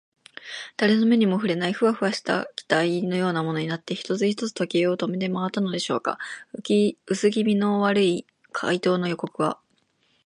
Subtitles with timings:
[0.77, 6.17] だれの目にもふれない、フワフワした気体のようなものになって、一つ一つ時計を止めてまわったのでしょうか。
[7.05, 9.59] うすきみの悪い怪盗の予告は、